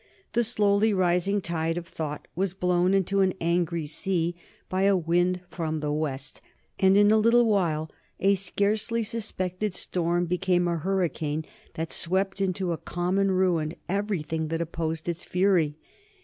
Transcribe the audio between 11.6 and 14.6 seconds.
that swept into a common ruin everything that